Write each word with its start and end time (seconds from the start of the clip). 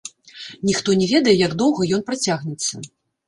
Ніхто 0.69 0.95
не 1.01 1.09
ведае, 1.11 1.35
як 1.43 1.53
доўга 1.61 1.81
ён 1.97 2.01
працягнецца. 2.09 2.73